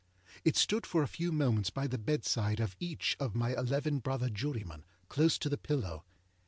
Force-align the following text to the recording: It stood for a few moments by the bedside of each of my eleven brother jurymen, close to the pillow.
It 0.43 0.57
stood 0.57 0.87
for 0.87 1.03
a 1.03 1.07
few 1.07 1.31
moments 1.31 1.69
by 1.69 1.85
the 1.85 1.99
bedside 1.99 2.59
of 2.59 2.75
each 2.79 3.15
of 3.19 3.35
my 3.35 3.53
eleven 3.55 3.99
brother 3.99 4.29
jurymen, 4.31 4.83
close 5.09 5.37
to 5.37 5.47
the 5.47 5.59
pillow. 5.59 6.03